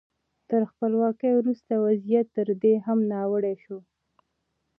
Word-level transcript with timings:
تر 0.49 0.61
خپلواکۍ 0.71 1.31
وروسته 1.35 1.71
وضعیت 1.85 2.27
تر 2.37 2.47
دې 2.61 2.73
هم 2.85 2.99
ناوړه 3.11 3.53
شو. 3.63 3.77